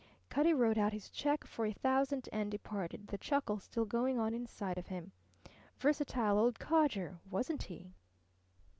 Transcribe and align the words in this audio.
Cutty 0.29 0.51
wrote 0.51 0.79
out 0.79 0.93
his 0.93 1.11
check 1.11 1.45
for 1.45 1.63
a 1.67 1.73
thousand 1.73 2.27
and 2.33 2.49
departed, 2.49 3.09
the 3.09 3.19
chuckle 3.19 3.59
still 3.59 3.85
going 3.85 4.17
on 4.17 4.33
inside 4.33 4.79
of 4.79 4.87
him. 4.87 5.11
Versatile 5.77 6.39
old 6.39 6.57
codger, 6.57 7.19
wasn't 7.29 7.61
he? 7.61 7.93